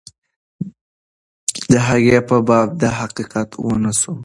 د 1.69 1.71
هغې 1.87 2.19
په 2.27 2.35
باب 2.47 2.67
تحقیق 2.81 3.51
ونسو. 3.65 4.13